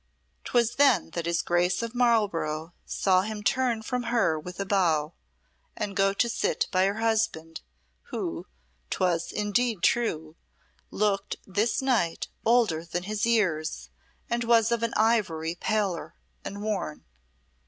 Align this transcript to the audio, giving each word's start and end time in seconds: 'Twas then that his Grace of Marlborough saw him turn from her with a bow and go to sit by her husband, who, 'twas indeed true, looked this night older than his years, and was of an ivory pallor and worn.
'Twas 0.45 0.77
then 0.77 1.11
that 1.11 1.27
his 1.27 1.43
Grace 1.43 1.83
of 1.83 1.93
Marlborough 1.93 2.73
saw 2.87 3.21
him 3.21 3.43
turn 3.43 3.83
from 3.83 4.01
her 4.09 4.39
with 4.39 4.59
a 4.59 4.65
bow 4.65 5.13
and 5.77 5.95
go 5.95 6.11
to 6.11 6.27
sit 6.27 6.65
by 6.71 6.85
her 6.87 6.95
husband, 7.01 7.61
who, 8.05 8.47
'twas 8.89 9.31
indeed 9.31 9.83
true, 9.83 10.35
looked 10.89 11.35
this 11.45 11.83
night 11.83 12.29
older 12.43 12.83
than 12.83 13.03
his 13.03 13.27
years, 13.27 13.91
and 14.27 14.43
was 14.43 14.71
of 14.71 14.81
an 14.81 14.95
ivory 14.97 15.53
pallor 15.53 16.15
and 16.43 16.63
worn. 16.63 17.05